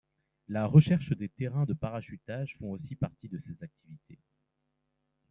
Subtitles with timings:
[0.47, 4.19] La recherche des terrains de parachutage fait aussi partie de ses activités.